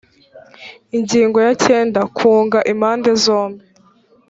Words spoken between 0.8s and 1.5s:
ingingo